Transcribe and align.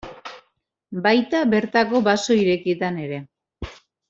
Baita 1.07 1.41
bertako 1.51 2.01
baso 2.09 2.39
irekietan 2.41 2.99
ere. 3.05 3.21